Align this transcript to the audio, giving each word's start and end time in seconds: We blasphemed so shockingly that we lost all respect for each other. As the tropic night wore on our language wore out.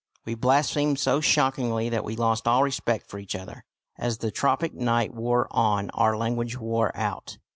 We 0.25 0.33
blasphemed 0.33 0.97
so 0.97 1.21
shockingly 1.21 1.87
that 1.89 2.03
we 2.03 2.15
lost 2.15 2.47
all 2.47 2.63
respect 2.63 3.05
for 3.07 3.19
each 3.19 3.35
other. 3.35 3.65
As 3.99 4.17
the 4.17 4.31
tropic 4.31 4.73
night 4.73 5.13
wore 5.13 5.47
on 5.51 5.91
our 5.91 6.17
language 6.17 6.57
wore 6.57 6.91
out. 6.97 7.37